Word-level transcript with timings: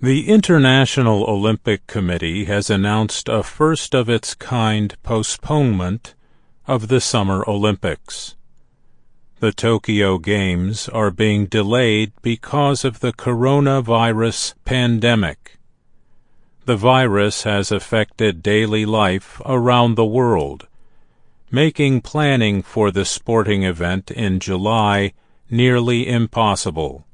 The 0.00 0.28
International 0.28 1.24
Olympic 1.24 1.88
Committee 1.88 2.44
has 2.44 2.70
announced 2.70 3.28
a 3.28 3.42
first 3.42 3.96
of 3.96 4.08
its 4.08 4.32
kind 4.32 4.94
postponement 5.02 6.14
of 6.68 6.86
the 6.86 7.00
Summer 7.00 7.44
Olympics. 7.48 8.36
The 9.40 9.50
Tokyo 9.50 10.18
Games 10.18 10.88
are 10.90 11.10
being 11.10 11.46
delayed 11.46 12.12
because 12.22 12.84
of 12.84 13.00
the 13.00 13.12
coronavirus 13.12 14.54
pandemic. 14.64 15.58
The 16.64 16.76
virus 16.76 17.42
has 17.42 17.72
affected 17.72 18.40
daily 18.40 18.86
life 18.86 19.42
around 19.44 19.96
the 19.96 20.06
world, 20.06 20.68
making 21.50 22.02
planning 22.02 22.62
for 22.62 22.92
the 22.92 23.04
sporting 23.04 23.64
event 23.64 24.12
in 24.12 24.38
July 24.38 25.12
nearly 25.50 26.06
impossible 26.06 27.04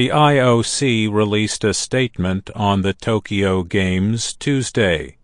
the 0.00 0.08
IOC 0.08 1.12
released 1.12 1.62
a 1.62 1.74
statement 1.74 2.48
on 2.54 2.80
the 2.80 2.94
Tokyo 2.94 3.62
Games 3.62 4.32
Tuesday. 4.32 5.18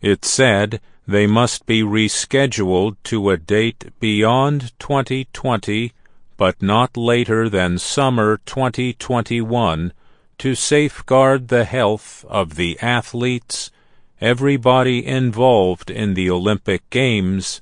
It 0.00 0.24
said 0.24 0.80
they 1.06 1.26
must 1.26 1.66
be 1.66 1.82
rescheduled 1.82 2.96
to 3.04 3.28
a 3.28 3.36
date 3.36 3.92
beyond 4.00 4.72
2020 4.78 5.92
but 6.38 6.62
not 6.62 6.96
later 6.96 7.50
than 7.50 7.76
summer 7.76 8.38
2021 8.46 9.92
to 10.38 10.54
safeguard 10.54 11.48
the 11.48 11.64
health 11.64 12.24
of 12.30 12.54
the 12.54 12.78
athletes, 12.80 13.70
everybody 14.18 15.06
involved 15.06 15.90
in 15.90 16.14
the 16.14 16.30
Olympic 16.30 16.88
Games, 16.88 17.60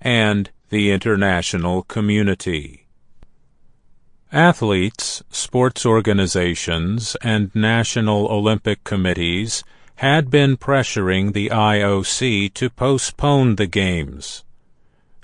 and 0.00 0.50
the 0.70 0.90
international 0.90 1.84
community. 1.84 2.81
Athletes, 4.32 5.22
sports 5.28 5.84
organizations, 5.84 7.18
and 7.20 7.54
national 7.54 8.28
Olympic 8.32 8.82
committees 8.82 9.62
had 9.96 10.30
been 10.30 10.56
pressuring 10.56 11.34
the 11.34 11.50
IOC 11.50 12.54
to 12.54 12.70
postpone 12.70 13.56
the 13.56 13.66
Games. 13.66 14.42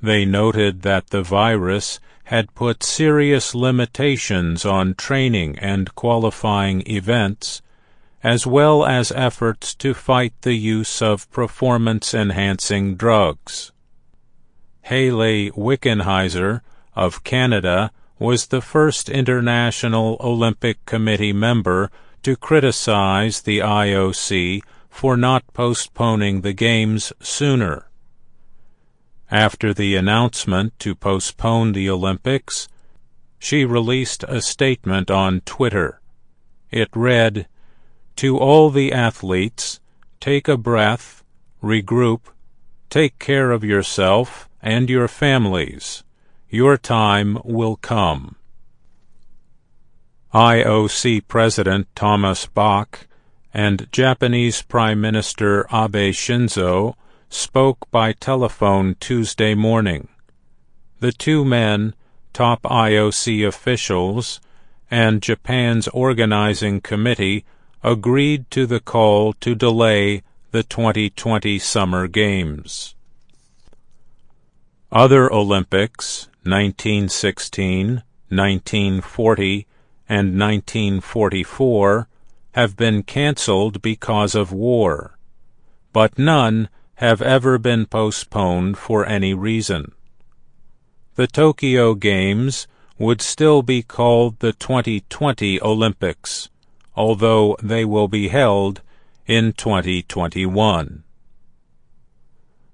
They 0.03 0.27
noted 0.27 0.83
that 0.83 1.06
the 1.06 1.23
virus 1.23 2.00
had 2.25 2.55
put 2.55 2.83
serious 2.83 3.55
limitations 3.55 4.67
on 4.67 4.95
training 4.95 5.59
and 5.59 5.95
qualifying 5.95 6.83
events, 6.87 7.62
as 8.22 8.47
well 8.47 8.84
as 8.84 9.11
efforts 9.12 9.75
to 9.77 9.95
fight 9.95 10.34
the 10.43 10.53
use 10.53 11.00
of 11.00 11.31
performance 11.31 12.12
enhancing 12.12 12.95
drugs. 12.95 13.72
Hayley 14.83 15.50
Wickenheiser 15.53 16.61
of 16.95 17.25
Canada 17.25 17.91
was 18.19 18.47
the 18.47 18.61
first 18.61 19.08
International 19.08 20.16
Olympic 20.20 20.84
Committee 20.86 21.33
member 21.33 21.91
to 22.22 22.36
criticize 22.36 23.42
the 23.42 23.60
IOC 23.60 24.62
for 24.91 25.16
not 25.16 25.44
postponing 25.52 26.41
the 26.41 26.52
Games 26.52 27.12
sooner. 27.20 27.88
After 29.30 29.72
the 29.72 29.94
announcement 29.94 30.78
to 30.80 30.94
postpone 30.94 31.72
the 31.72 31.88
Olympics, 31.88 32.69
she 33.38 33.64
released 33.64 34.25
a 34.25 34.41
statement 34.41 35.10
on 35.10 35.42
Twitter. 35.42 36.00
It 36.70 36.88
read, 36.94 37.47
To 38.16 38.38
all 38.38 38.70
the 38.70 38.92
athletes, 38.92 39.80
take 40.19 40.48
a 40.48 40.56
breath, 40.56 41.22
regroup, 41.62 42.22
take 42.91 43.19
care 43.19 43.53
of 43.53 43.62
yourself 43.62 44.48
and 44.60 44.91
your 44.91 45.06
families. 45.06 46.03
Your 46.50 46.78
time 46.78 47.38
will 47.44 47.77
come. 47.77 48.36
IOC 50.32 51.28
President 51.28 51.88
Thomas 51.94 52.46
Bach 52.46 53.06
and 53.52 53.86
Japanese 53.92 54.62
Prime 54.62 54.98
Minister 54.98 55.66
Abe 55.70 56.14
Shinzo 56.14 56.94
spoke 57.28 57.91
by 57.91 58.12
telephone 58.12 58.97
Tuesday 58.98 59.54
morning. 59.54 60.08
The 61.00 61.12
two 61.12 61.44
men, 61.44 61.94
top 62.32 62.62
IOC 62.62 63.47
officials, 63.47 64.41
and 64.91 65.20
Japan's 65.20 65.87
organizing 65.88 66.81
committee 66.81 67.44
agreed 67.84 68.50
to 68.53 68.64
the 68.64 68.81
call 68.81 69.34
to 69.34 69.54
delay 69.54 70.22
the 70.53 70.62
2020 70.62 71.58
Summer 71.58 72.08
Games. 72.08 72.94
Other 74.91 75.31
Olympics 75.31 76.28
1916, 76.48 78.03
1940, 78.28 79.66
and 80.09 80.38
1944 80.38 82.09
have 82.53 82.76
been 82.76 83.03
cancelled 83.03 83.82
because 83.82 84.34
of 84.34 84.53
war, 84.53 85.19
but 85.92 86.19
none 86.19 86.69
have 86.97 87.22
ever 87.22 87.58
been 87.58 87.87
postponed 87.87 88.76
for 88.76 89.06
any 89.06 89.32
reason. 89.34 89.92
The 91.14 91.26
Tokyo 91.26 91.94
Games 91.94 92.66
would 92.98 93.20
still 93.20 93.62
be 93.62 93.82
called 93.82 94.41
the 94.41 94.53
2020 94.53 95.60
Olympics, 95.62 96.48
although 96.97 97.56
they 97.62 97.84
will 97.84 98.08
be 98.08 98.28
held 98.28 98.81
in 99.26 99.53
2021. 99.53 101.04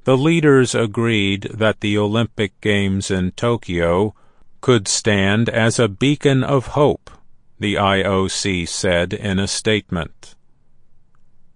The 0.05 0.19
leaders 0.19 0.75
agreed 0.75 1.49
that 1.55 1.81
the 1.81 1.97
Olympic 1.97 2.61
Games 2.61 3.11
in 3.11 3.33
Tokyo 3.33 4.15
could 4.61 4.87
stand 4.87 5.49
as 5.49 5.79
a 5.79 5.89
beacon 5.89 6.45
of 6.45 6.69
hope, 6.69 7.11
the 7.59 7.77
IOC 7.77 8.69
said 8.69 9.15
in 9.15 9.39
a 9.39 9.49
statement. 9.49 10.35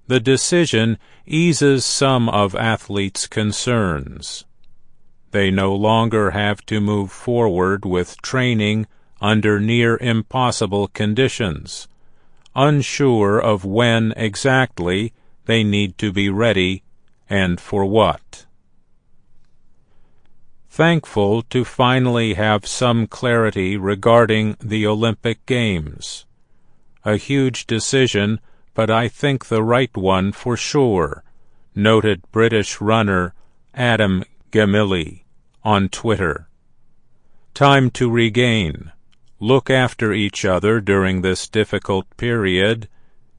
The 0.06 0.18
decision 0.18 0.98
eases 1.26 1.84
some 1.84 2.30
of 2.30 2.54
athletes' 2.54 3.26
concerns. 3.26 4.46
They 5.30 5.50
no 5.50 5.74
longer 5.74 6.30
have 6.30 6.64
to 6.66 6.80
move 6.80 7.12
forward 7.12 7.84
with 7.84 8.22
training 8.22 8.86
under 9.20 9.60
near 9.60 9.98
impossible 9.98 10.88
conditions, 10.88 11.86
unsure 12.56 13.38
of 13.38 13.66
when 13.66 14.14
exactly 14.16 15.12
they 15.44 15.62
need 15.62 15.98
to 15.98 16.10
be 16.12 16.30
ready 16.30 16.82
and 17.28 17.60
for 17.60 17.84
what. 17.84 18.46
Thankful 20.70 21.42
to 21.42 21.64
finally 21.64 22.34
have 22.34 22.66
some 22.66 23.06
clarity 23.06 23.76
regarding 23.76 24.56
the 24.60 24.86
Olympic 24.86 25.44
Games. 25.44 26.24
A 27.04 27.16
huge 27.16 27.66
decision, 27.66 28.38
but 28.74 28.90
I 28.90 29.08
think 29.08 29.46
the 29.46 29.62
right 29.62 29.96
one 29.96 30.30
for 30.30 30.56
sure, 30.56 31.24
noted 31.74 32.22
British 32.30 32.80
runner 32.80 33.34
Adam 33.74 34.24
Gemili 34.52 35.24
on 35.64 35.88
Twitter. 35.88 36.48
Time 37.54 37.90
to 37.90 38.08
regain, 38.08 38.92
look 39.40 39.68
after 39.68 40.12
each 40.12 40.44
other 40.44 40.80
during 40.80 41.22
this 41.22 41.48
difficult 41.48 42.06
period, 42.16 42.88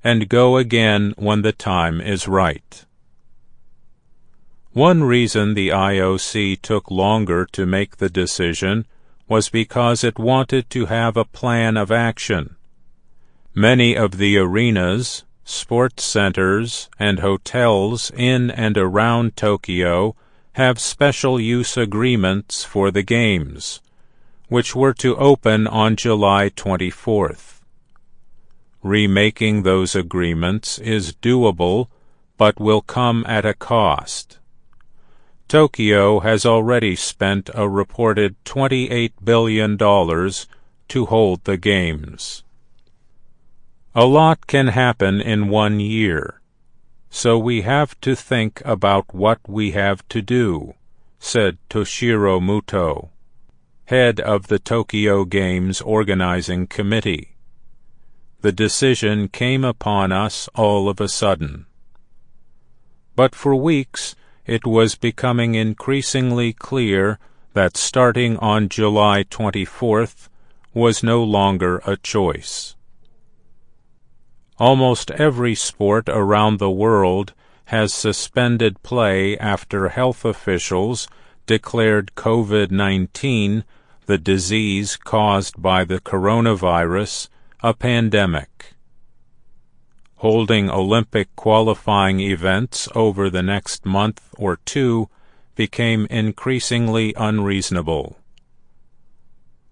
and 0.04 0.28
go 0.30 0.58
again 0.58 1.14
when 1.18 1.42
the 1.42 1.54
time 1.54 2.02
is 2.02 2.28
right. 2.28 2.86
One 4.74 5.04
reason 5.04 5.56
the 5.56 5.70
IOC 5.70 6.62
took 6.62 6.92
longer 6.92 7.48
to 7.54 7.66
make 7.66 7.98
the 7.98 8.10
decision 8.10 8.86
was 9.28 9.50
because 9.50 10.04
it 10.04 10.20
wanted 10.20 10.70
to 10.70 10.86
have 10.86 11.18
a 11.18 11.26
plan 11.26 11.76
of 11.76 11.92
action. 11.92 12.56
Many 13.56 13.98
of 13.98 14.18
the 14.18 14.38
arenas, 14.38 15.24
sports 15.44 16.04
centers, 16.04 16.88
and 17.00 17.20
hotels 17.20 18.12
in 18.16 18.52
and 18.52 18.78
around 18.78 19.36
Tokyo 19.36 20.16
have 20.54 20.80
special 20.80 21.40
use 21.40 21.76
agreements 21.76 22.64
for 22.64 22.92
the 22.92 23.04
Games, 23.04 23.82
which 24.50 24.76
were 24.76 24.94
to 24.96 25.16
open 25.18 25.66
on 25.68 25.96
July 25.96 26.50
24th. 26.50 27.62
Remaking 28.84 29.64
those 29.64 29.96
agreements 29.96 30.78
is 30.80 31.14
doable, 31.14 31.88
but 32.38 32.60
will 32.60 32.82
come 32.82 33.26
at 33.28 33.46
a 33.46 33.54
cost. 33.54 34.39
Tokyo 35.50 36.20
has 36.20 36.46
already 36.46 36.96
spent 36.96 37.50
a 37.56 37.68
reported 37.68 38.36
$28 38.46 39.14
billion 39.24 39.80
to 39.80 41.06
hold 41.08 41.44
the 41.44 41.58
Games. 41.58 42.44
A 43.96 44.06
lot 44.06 44.46
can 44.46 44.68
happen 44.68 45.20
in 45.20 45.50
one 45.50 45.80
year, 45.80 46.40
so 47.10 47.40
we 47.40 47.62
have 47.62 48.00
to 48.02 48.16
think 48.16 48.62
about 48.64 49.12
what 49.12 49.40
we 49.48 49.72
have 49.72 50.08
to 50.10 50.22
do, 50.22 50.76
said 51.18 51.58
Toshiro 51.68 52.40
Muto, 52.40 53.10
head 53.86 54.20
of 54.20 54.50
the 54.50 54.60
Tokyo 54.60 55.26
Games 55.26 55.82
organizing 55.82 56.68
committee. 56.68 57.38
The 58.42 58.52
decision 58.52 59.28
came 59.28 59.64
upon 59.64 60.12
us 60.12 60.48
all 60.54 60.88
of 60.88 61.02
a 61.02 61.10
sudden. 61.10 61.66
But 63.16 63.34
for 63.34 63.56
weeks, 63.56 64.16
it 64.50 64.66
was 64.66 64.96
becoming 64.96 65.54
increasingly 65.54 66.52
clear 66.52 67.20
that 67.54 67.78
starting 67.78 68.36
on 68.38 68.68
July 68.68 69.24
24th 69.24 70.28
was 70.74 71.04
no 71.04 71.24
longer 71.24 71.82
a 71.86 71.96
choice. 71.96 72.76
almost 74.58 75.12
every 75.12 75.56
sport 75.56 76.10
around 76.10 76.58
the 76.58 76.70
world 76.84 77.34
has 77.66 77.94
suspended 77.94 78.82
play 78.82 79.38
after 79.38 79.90
health 79.90 80.26
officials 80.26 81.08
declared 81.46 82.12
COVID 82.16 82.72
19, 82.72 83.64
the 84.08 84.18
disease 84.18 84.98
caused 84.98 85.62
by 85.62 85.86
the 85.86 86.00
coronavirus, 86.00 87.30
a 87.62 87.74
pandemic. 87.74 88.74
Holding 90.20 90.70
Olympic 90.70 91.34
qualifying 91.38 92.20
events 92.20 92.90
over 92.94 93.30
the 93.30 93.42
next 93.42 93.86
month 93.86 94.22
or 94.38 94.58
two 94.66 95.08
became 95.56 96.08
increasingly 96.10 97.14
unreasonable. 97.16 98.18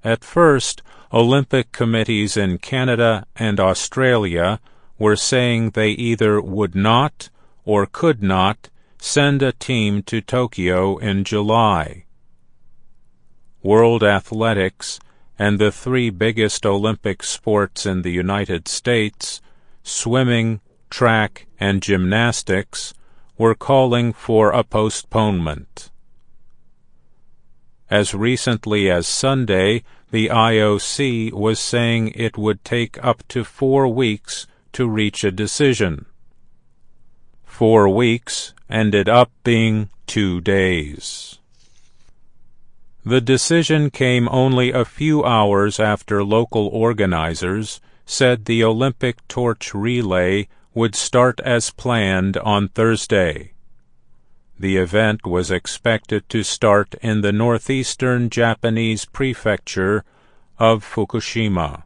At 0.05 0.23
first, 0.23 0.81
Olympic 1.11 1.73
committees 1.73 2.37
in 2.37 2.59
Canada 2.59 3.25
and 3.35 3.59
Australia 3.59 4.61
were 4.97 5.17
saying 5.17 5.71
they 5.71 5.89
either 5.89 6.39
would 6.39 6.75
not 6.75 7.29
or 7.65 7.85
could 7.85 8.23
not 8.23 8.69
send 8.99 9.41
a 9.41 9.51
team 9.51 10.01
to 10.03 10.21
Tokyo 10.21 10.95
in 10.95 11.25
July. 11.25 12.05
World 13.61 14.01
Athletics 14.01 14.97
and 15.37 15.59
the 15.59 15.73
three 15.73 16.09
biggest 16.09 16.65
Olympic 16.65 17.21
sports 17.21 17.85
in 17.85 18.01
the 18.01 18.11
United 18.11 18.69
States, 18.69 19.41
swimming, 19.87 20.59
track, 20.89 21.47
and 21.59 21.81
gymnastics, 21.81 22.93
were 23.37 23.55
calling 23.55 24.11
for 24.11 24.51
a 24.51 24.63
postponement. 24.63 25.89
As 27.89 28.13
recently 28.13 28.91
as 28.91 29.07
Sunday, 29.07 29.83
the 30.11 30.27
IOC 30.27 31.31
was 31.31 31.59
saying 31.59 32.11
it 32.15 32.37
would 32.37 32.63
take 32.63 33.01
up 33.03 33.25
to 33.29 33.43
four 33.43 33.87
weeks 33.87 34.45
to 34.73 34.87
reach 34.87 35.23
a 35.23 35.31
decision. 35.31 36.05
Four 37.45 37.87
weeks 37.89 38.53
ended 38.69 39.07
up 39.07 39.31
being 39.43 39.89
two 40.05 40.41
days. 40.41 41.39
The 43.05 43.21
decision 43.21 43.89
came 43.89 44.27
only 44.29 44.71
a 44.71 44.83
few 44.83 45.23
hours 45.23 45.79
after 45.79 46.25
local 46.25 46.67
organizers 46.67 47.79
said 48.09 48.45
the 48.45 48.63
Olympic 48.63 49.15
torch 49.27 49.73
relay 49.73 50.47
would 50.73 50.95
start 50.95 51.41
as 51.41 51.71
planned 51.71 52.37
on 52.37 52.69
Thursday. 52.69 53.51
The 54.57 54.77
event 54.77 55.27
was 55.27 55.51
expected 55.51 56.27
to 56.29 56.41
start 56.41 56.95
in 57.01 57.19
the 57.19 57.33
northeastern 57.33 58.29
Japanese 58.29 59.03
prefecture 59.03 60.05
of 60.57 60.85
Fukushima. 60.85 61.83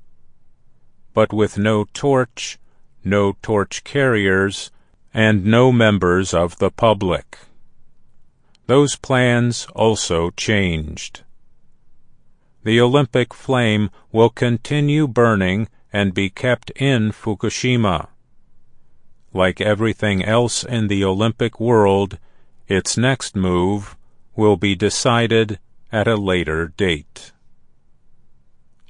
But 1.16 1.34
with 1.34 1.58
no 1.58 1.86
torch, 1.92 2.60
no 3.04 3.36
torch 3.42 3.84
carriers, 3.84 4.72
and 5.14 5.44
no 5.44 5.72
members 5.72 6.36
of 6.36 6.60
the 6.60 6.70
public. 6.70 7.40
Those 8.68 8.96
plans 8.96 9.68
also 9.74 10.30
changed. 10.30 11.24
The 12.64 12.80
Olympic 12.80 13.34
flame 13.34 13.90
will 14.12 14.30
continue 14.30 15.08
burning 15.08 15.68
and 15.94 16.14
be 16.14 16.30
kept 16.30 16.72
in 16.72 17.12
Fukushima. 17.12 18.08
Like 19.34 19.62
everything 19.62 20.24
else 20.24 20.64
in 20.64 20.88
the 20.88 21.04
Olympic 21.04 21.60
world, 21.60 22.18
its 22.68 22.98
next 22.98 23.36
move 23.36 23.96
will 24.36 24.58
be 24.58 24.76
decided 24.76 25.60
at 25.92 26.08
a 26.08 26.16
later 26.16 26.70
date. 26.78 27.32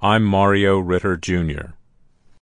I'm 0.02 0.24
Mario 0.24 0.80
Ritter, 0.80 1.18
Jr. 1.18 1.74